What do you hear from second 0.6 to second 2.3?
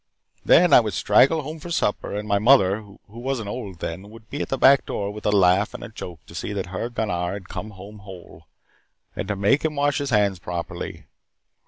I would straggle home for supper and